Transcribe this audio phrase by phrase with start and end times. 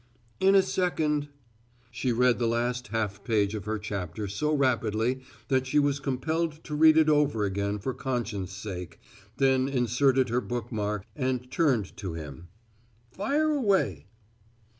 [0.39, 1.27] "In a second."
[1.91, 6.63] She read the last half page of her chapter so rapidly that she was compelled
[6.63, 8.99] to read it over again for conscience' sake,
[9.37, 12.47] then inserted her book mark and turned to him:
[13.11, 14.07] "Fire away."